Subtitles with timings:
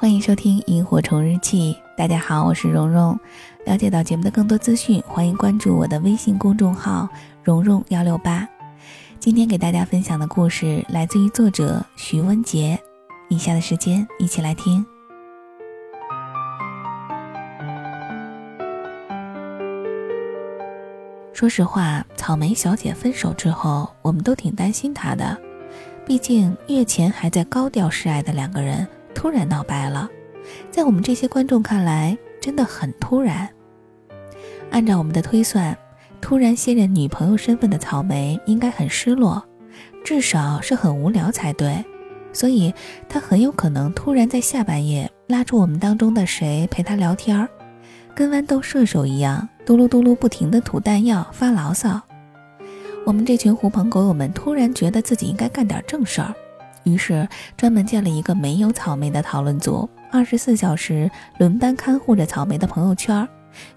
[0.00, 1.74] 欢迎收听《萤火虫日记》。
[1.94, 3.20] 大家好，我是蓉蓉。
[3.66, 7.06] 了解到节目的更多资讯，欢迎关注我的微信公众号
[7.44, 8.48] “蓉蓉幺六八”。
[9.20, 12.80] 今天给大家分享的故事来自于作者徐文杰。
[13.28, 14.82] 以下的时间，一起来听。
[21.34, 25.36] 说实话，草莓小姐分手之后，我们都挺担心她的。
[26.06, 30.08] 毕竟月前还在高调示爱的两个人，突然闹掰了，
[30.70, 33.48] 在我们这些观众看来，真的很突然。
[34.70, 35.76] 按照我们的推算，
[36.20, 39.42] 突然卸任女朋友身份的草莓应该很失落，
[40.04, 41.84] 至少是很无聊才对。
[42.32, 42.72] 所以，
[43.08, 47.48] 她很有可能突然在下半夜拉住我们当中的谁陪她聊天儿。
[48.14, 52.00] 跟豌豆射手一样，嘟噜嘟噜不停地吐弹药、发牢骚。
[53.06, 56.34] 我们这群狐朋狗友们突然觉得自己应该干点正事儿，
[56.84, 63.28] 于是专门建了一个没有草莓的讨论组，二十四小时轮班看护着草莓的朋友圈，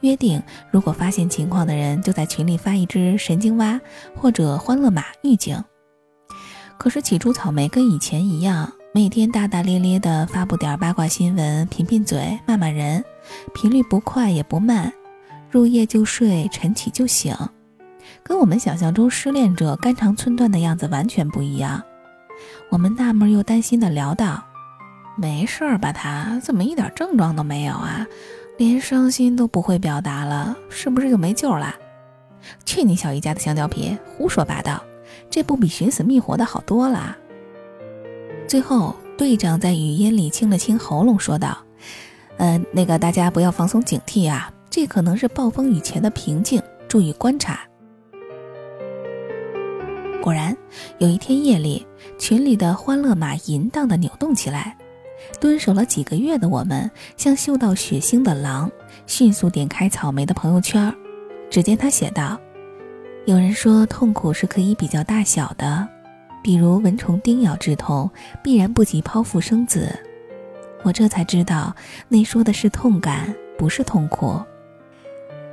[0.00, 3.80] 约定如果发现情况的人就在群里发一只神经蛙
[4.16, 5.62] 或者欢乐马预警。
[6.78, 8.72] 可是起初草莓跟以前一样。
[8.92, 13.04] 每天大大咧咧地发布点八卦新闻，贫贫嘴，骂骂人，
[13.54, 14.92] 频率不快也不慢，
[15.48, 17.32] 入夜就睡，晨起就醒，
[18.24, 21.80] 跟我们想象中失恋者肝肠寸断的样子完全不一样。
[22.70, 24.40] 我们纳闷又担心的聊道
[25.18, 25.92] ：“没事儿吧？
[25.92, 28.06] 他怎么一点症状都没有啊？
[28.58, 31.74] 连伤心都不会表达了，是不是就没救了？”
[32.64, 34.80] 去你小姨家的香蕉皮，胡说八道！
[35.28, 37.16] 这不比寻死觅活的好多了。
[38.46, 41.58] 最后，队长在语音里清了清喉咙，说道
[42.38, 47.58] ：“呃，那个大家不要放松警惕啊，这可能是暴风雨前的平静，注意观察。”
[50.22, 50.56] 果然，
[50.98, 51.86] 有一天夜里，
[52.20, 54.76] 群里的欢乐马淫荡的扭动起来。
[55.40, 58.70] 蹲守了几个月的我们，像嗅到血腥的狼，
[59.06, 60.94] 迅速点开草莓的朋友圈。
[61.50, 62.38] 只见他写道
[63.24, 65.88] ：“有人说，痛苦是可以比较大小的。”
[66.42, 68.10] 比如蚊虫叮咬之痛，
[68.42, 69.98] 必然不及剖腹生子。
[70.82, 71.74] 我这才知道，
[72.08, 74.40] 那说的是痛感，不是痛苦。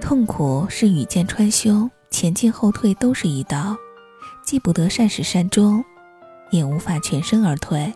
[0.00, 3.76] 痛苦是羽箭穿胸，前进后退都是一刀，
[4.44, 5.84] 既不得善始善终，
[6.52, 7.92] 也无法全身而退。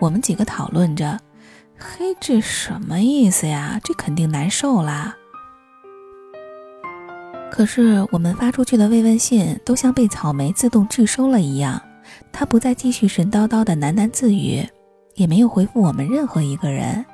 [0.00, 1.18] 我们几个讨论着，
[1.78, 3.80] 嘿，这什么意思呀？
[3.82, 5.16] 这肯定难受啦。
[7.50, 11.80] 可是我们发出去的慰问信都像被草莓自动拒收了一样，
[12.30, 14.62] 他不再继续神叨叨的喃喃自语，
[15.14, 17.04] 也没有回复我们任何一个人。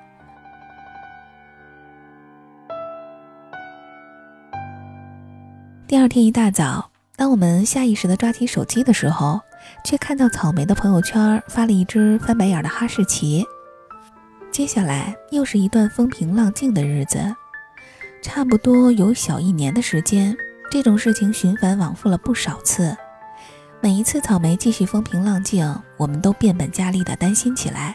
[5.87, 6.90] 第二天一大早，
[7.21, 9.39] 当我们下意识的抓起手机的时候，
[9.85, 13.45] 却看到草莓的朋友圈发了一只翻白眼的哈士奇。
[14.51, 17.19] 接下来又是一段风平浪静的日子。
[18.23, 20.35] 差不多有小一年的时间，
[20.71, 22.97] 这种事情循环往复了不少次。
[23.83, 27.95] 每一次草莓继续风平浪静，我们都变本加厉地担心起来。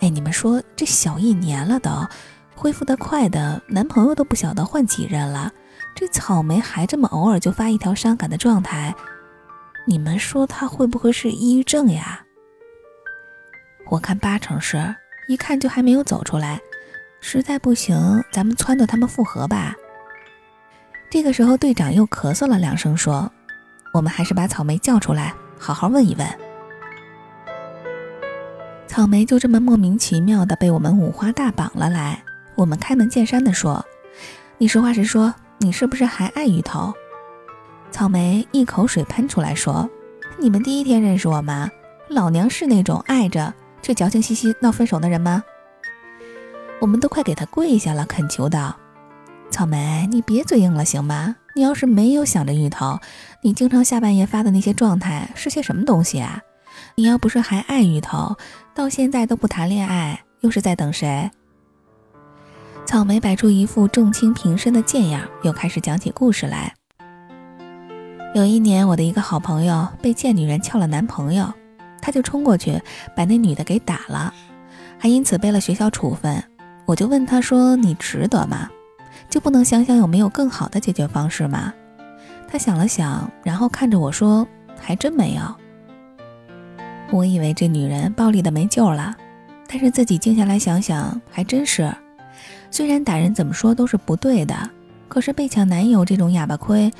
[0.00, 1.90] 哎，你们说这小一年了都，
[2.54, 5.52] 恢复得快的男朋友都不晓得换几任了，
[5.94, 8.94] 这草莓还这么偶尔就发一条伤感的状态，
[9.86, 12.24] 你们说他会不会是抑郁症呀？
[13.88, 14.94] 我看八成是，
[15.28, 16.60] 一看就还没有走出来。
[17.20, 17.96] 实在不行，
[18.32, 19.74] 咱们撺掇他们复合吧。
[21.08, 23.30] 这个时候，队长又咳嗽了两声，说
[23.94, 26.28] ：“我们还是把草莓叫出来，好好问一问。”
[28.86, 32.22] 草莓就这么莫名其妙的被我们五花大绑了来。
[32.56, 33.84] 我们开门见山的说
[34.58, 36.92] ：“你实话实说，你是不是还爱芋头？”
[37.90, 39.88] 草莓一口水喷出来说
[40.38, 41.70] ：“你们第一天认识我吗？
[42.08, 45.42] 老娘是那种爱着却矫情兮兮闹分手的人吗？”
[46.80, 48.76] 我们都快给他跪下了，恳求道
[49.48, 51.36] ：“草莓，你别嘴硬了，行吗？
[51.54, 52.98] 你要是没有想着芋头，
[53.42, 56.40] 你经常下半夜发的那些状态是些什么东西啊？
[56.96, 58.36] 你要不是还爱芋头，
[58.74, 61.30] 到现在都不谈恋爱，又是在等谁？”
[62.86, 66.72] 草莓摆出一副重轻平身的贱样，又开始讲起故事来。
[68.34, 71.52] 有一年，我的一个好朋友被贱女人撬了男朋友，
[72.00, 72.80] 他就冲过去
[73.16, 74.32] 把那女的给打了，
[74.98, 76.42] 还因此背了学校处分。
[76.86, 78.68] 我就问他说：“你值得吗？
[79.30, 81.72] 就不能想想有没有更好的解决方式吗？”
[82.46, 84.46] 他想了想，然后看着我说
[84.78, 85.42] ：“还真没有。”
[87.10, 89.16] 我以为这女人暴力的没救了，
[89.68, 91.90] 但是自己静下来想想，还真是。
[92.74, 94.68] 虽然打人怎么说都是不对的，
[95.06, 96.90] 可是被抢男友这种哑巴亏，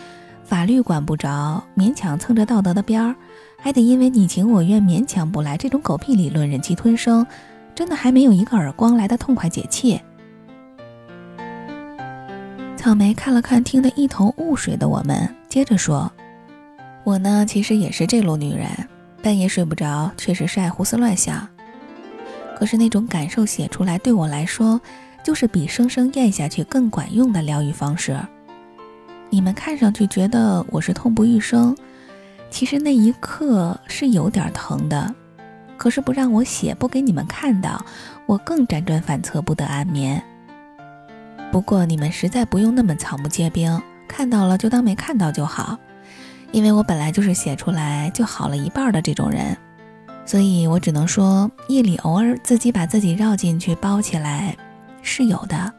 [0.44, 3.16] 法律管不着，勉强蹭着道德的边儿，
[3.58, 7.26] 还得因为你情我愿勉强不来，这种狗屁理论忍气吞声，
[7.74, 10.00] 真的还没有一个耳光来的痛快解气。
[12.76, 16.08] 草莓看了看听得一头雾水的我们，接着说
[17.02, 18.68] ：“我呢，其实也是这路女人，
[19.20, 21.48] 半夜睡不着，确实是爱胡思乱想。
[22.56, 24.80] 可是那种感受写出来，对我来说，
[25.24, 28.16] 就是比生生咽下去更管用的疗愈方式。
[29.30, 31.76] 你们看上去觉得我是痛不欲生。”
[32.50, 35.12] 其实那一刻是有点疼的，
[35.76, 37.84] 可是不让我写，不给你们看到，
[38.26, 40.22] 我更辗转反侧，不得安眠。
[41.50, 45.76] 不过你们实在不用那么草木皆兵，看到了就当没看到就好，
[46.52, 49.56] 因为我本来就是写出来就好了一半的这种人，
[50.24, 54.56] 所以我只能说，夜里偶尔自己把自己绕进去包起来
[55.04, 55.72] 是有的，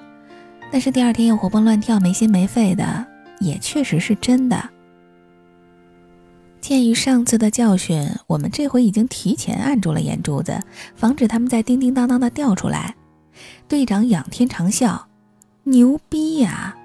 [0.71, 3.05] 但是第二天又活蹦乱跳、没心没肺的，
[3.39, 4.69] 也确实是真的。
[6.61, 10.59] 鉴于上次的教训，我们这回已经提前按住了眼珠子，
[10.95, 12.95] 防止他们再叮叮当当的掉出来。
[13.67, 14.99] 队长仰天长啸
[15.65, 16.75] ：“牛逼呀！”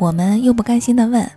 [0.00, 1.30] 我们又不甘心的问：“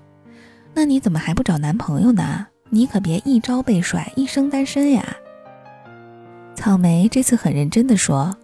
[0.74, 2.48] 那你怎么还不找男朋友呢？
[2.70, 5.06] 你可别一朝被甩，一生单身呀！”
[6.56, 8.36] 草莓这次很认真的说：“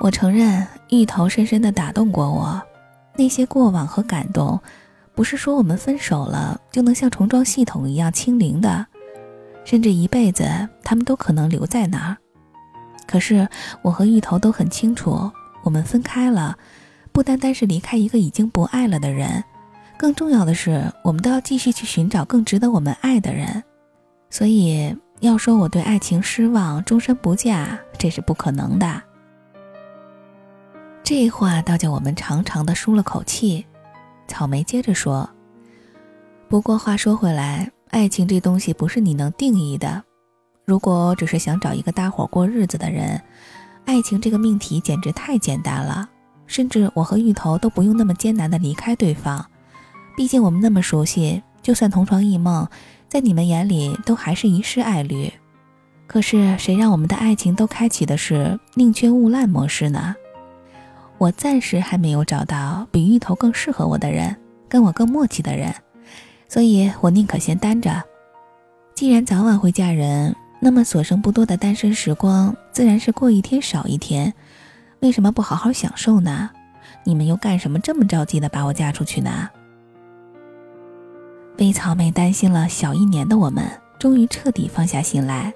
[0.00, 2.60] 我承认，芋头深深的打动过我，
[3.16, 4.60] 那些过往和感动。”
[5.16, 8.84] 不是说我们分手了就能像重装系统一样清零的，
[9.64, 10.44] 甚至一辈子
[10.82, 12.16] 他们都可能留在那儿。
[13.06, 13.48] 可是
[13.80, 15.30] 我和芋头都很清楚，
[15.62, 16.58] 我们分开了，
[17.12, 19.44] 不单单是离开一个已经不爱了的人，
[19.96, 23.62] 更重要的是我们都要继续去寻找更值得我们爱的人。
[24.30, 29.00] 所以要说我对爱情失望，终身不嫁，这是不可能的。
[31.04, 33.66] 这话倒叫我们长长的舒了口气。
[34.26, 35.28] 草莓接着说
[36.48, 40.02] ：“不过话说回来，爱情这东西不是你能定义的。
[40.64, 43.20] 如果只是想找一个搭伙过日子的人，
[43.84, 46.08] 爱情这个命题简直太简单了。
[46.46, 49.44] 甚至我和芋头都不用那么艰难的离开对方。
[50.16, 52.66] 毕竟我们那么熟悉，就算同床异梦，
[53.10, 55.30] 在你们眼里都还是一世爱侣。
[56.06, 60.16] 可是谁让我们的爱情都开启的是宁缺毋滥模式呢？”
[61.24, 64.36] 我暂时还没有找到比芋头更适合我的人，
[64.68, 65.74] 跟我更默契的人，
[66.48, 68.02] 所以我宁可先单着。
[68.94, 74.34] 既然早晚会嫁人，那么所剩不多的单身时光，自然是过一天少一天。
[75.00, 76.50] 为什么不好好享受呢？
[77.04, 79.48] 你们又干什么这么着急的把我嫁出去呢？
[81.56, 83.64] 为草莓担心了小一年的我们，
[83.98, 85.54] 终于彻底放下心来。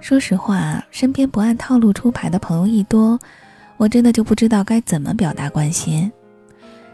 [0.00, 3.20] 说实话，身边不按套路出牌的朋友一多。
[3.82, 6.12] 我真的就不知道该怎么表达关心，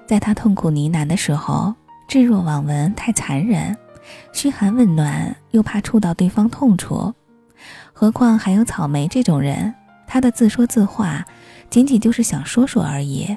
[0.07, 1.75] 在他痛苦呢喃的时候，
[2.09, 3.77] 置若罔闻太残忍，
[4.33, 7.13] 嘘寒问暖又怕触到对方痛处，
[7.93, 9.75] 何况还有草莓这种人，
[10.07, 11.23] 他的自说自话，
[11.69, 13.37] 仅仅就是想说说而已。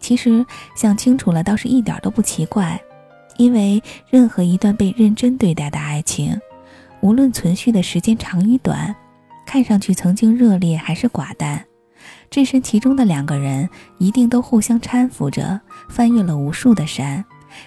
[0.00, 0.44] 其实
[0.74, 2.80] 想清楚了，倒是一点都不奇怪，
[3.36, 6.36] 因为任何一段被认真对待的爱情，
[7.00, 8.92] 无论存续的时间长与短，
[9.46, 11.64] 看上去曾经热烈还是寡淡。
[12.30, 13.68] 置身其中的两个人，
[13.98, 17.24] 一定都互相搀扶着，翻越了无数的山，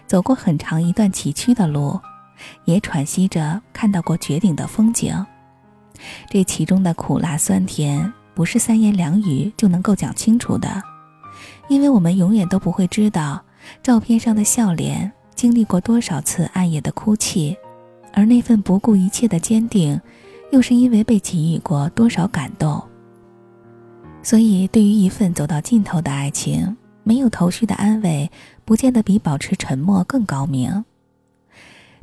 [0.08, 2.00] 走过很长一段崎岖的路，
[2.66, 5.14] 也喘息着看到过绝顶的风景。
[6.30, 10.82] 这其中的苦辣酸甜，不是三言两语就能够讲清楚的，
[11.68, 13.42] 因为我们永远都不会知道，
[13.82, 17.56] 照片上的笑脸经历过多少次暗夜的哭泣，
[18.14, 20.00] 而那份不顾一切的坚定，
[20.52, 22.82] 又是因为被给予过多少感动。
[24.24, 28.32] 所以，对于一份走到尽头的爱情，没有头绪的安慰，
[28.64, 30.84] 不见得比保持沉默更高明。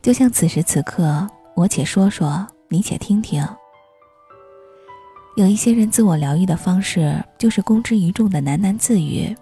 [0.02, 3.42] 就像此时此刻，我且说说，你且听听。
[5.36, 9.34] 有一些人自我疗愈的方式，就是公之于众的喃喃自语，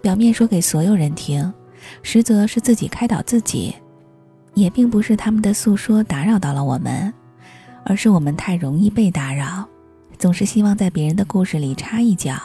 [0.00, 1.52] 表面说给所有人听，
[2.02, 3.74] 实则是自己开导自己。
[4.54, 7.12] 也并不是他们的诉说打扰到了我们，
[7.84, 9.68] 而是我们太容易被打扰。
[10.18, 12.36] 总是希望在别人的故事里插一脚，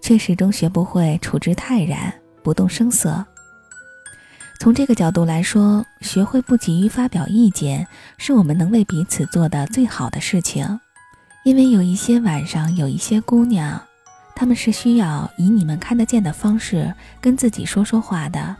[0.00, 2.12] 却始终学不会处之泰然，
[2.42, 3.24] 不动声色。
[4.60, 7.86] 从这个角度来说，学会不急于发表意见，
[8.16, 10.80] 是我们能为彼此做的最好的事情。
[11.44, 13.78] 因为有一些晚上，有一些姑娘，
[14.34, 18.56] 她们是需要以你们看得见的方式跟自己说说话的。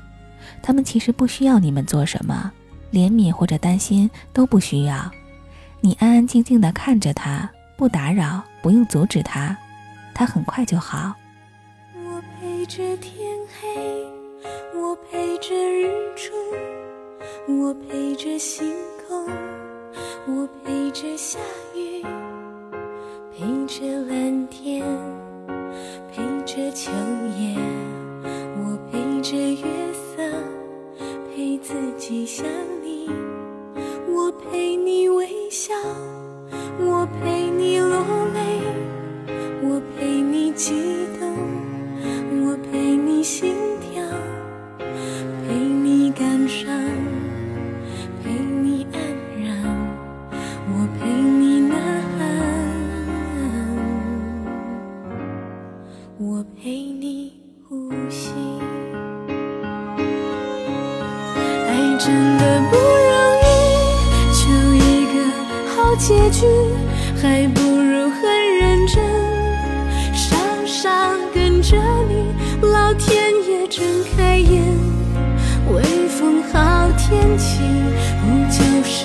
[0.60, 2.52] 她们其实不需要你们做什么，
[2.92, 5.10] 怜悯或者担心都不需要，
[5.80, 7.50] 你安安静静的看着她。
[7.84, 9.54] 不打扰，不用阻止他，
[10.14, 11.14] 他很快就好。
[11.94, 14.06] 我陪着天黑，
[14.74, 15.86] 我陪着日
[16.16, 16.32] 出，
[17.46, 18.74] 我陪着星
[19.06, 19.28] 空，
[20.26, 21.38] 我陪着下
[21.76, 22.02] 雨，
[23.36, 24.82] 陪着蓝天，
[26.10, 26.90] 陪着秋
[43.24, 43.63] 心。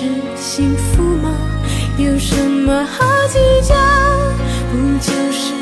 [0.00, 1.30] 是幸福吗？
[1.98, 3.38] 有什么好计
[3.68, 3.74] 较？
[4.72, 5.52] 不就是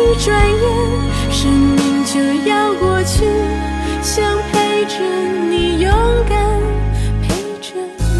[0.00, 2.20] 一转眼，生命就
[2.50, 3.24] 要过去，
[4.02, 4.98] 想陪着
[5.48, 5.92] 你勇
[6.28, 6.36] 敢，
[7.22, 7.28] 陪
[7.60, 7.76] 着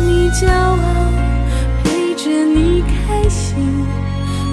[0.06, 0.76] 你骄傲，
[1.82, 3.84] 陪着你开心，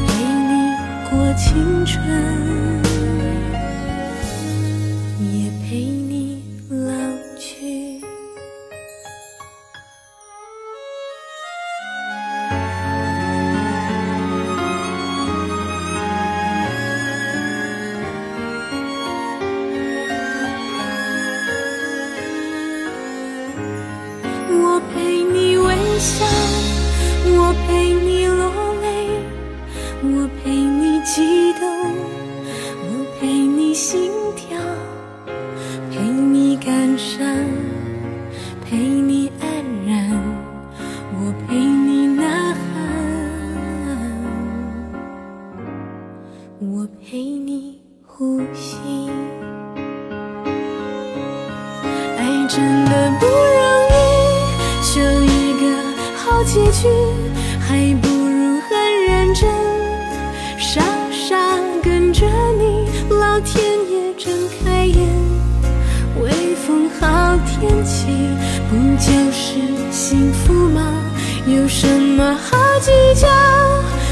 [0.07, 0.73] 陪你
[1.11, 2.01] 过青春，
[26.01, 26.25] 笑，
[27.25, 28.85] 我陪你落泪，
[30.01, 31.63] 我陪你激动，
[32.81, 34.57] 我陪你心跳，
[35.91, 37.23] 陪你感伤，
[38.65, 39.47] 陪你安
[39.85, 40.19] 然，
[41.13, 42.23] 我陪你呐
[42.73, 42.79] 喊，
[46.59, 48.79] 我陪你呼吸。
[52.17, 53.80] 爱真的不容，
[56.41, 56.87] 好结局，
[57.59, 59.47] 还不如很认真，
[60.57, 60.81] 傻
[61.11, 61.37] 傻
[61.83, 62.25] 跟着
[62.57, 65.07] 你，老天爷睁开眼，
[66.19, 68.07] 微风好天气，
[68.71, 69.59] 不就是
[69.91, 70.81] 幸福吗？
[71.45, 73.27] 有什么好计较？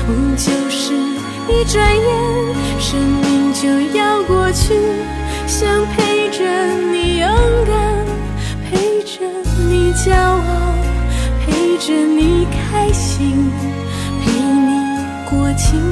[0.06, 4.76] 不就是一转眼，生命就要过去，
[5.48, 5.68] 想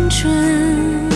[0.08, 1.07] 青春。